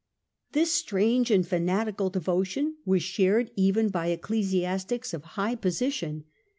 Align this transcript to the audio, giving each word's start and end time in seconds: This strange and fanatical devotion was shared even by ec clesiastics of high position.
This 0.53 0.73
strange 0.73 1.29
and 1.29 1.47
fanatical 1.47 2.09
devotion 2.09 2.77
was 2.85 3.03
shared 3.03 3.51
even 3.55 3.89
by 3.89 4.07
ec 4.07 4.23
clesiastics 4.23 5.13
of 5.13 5.23
high 5.37 5.53
position. 5.53 6.23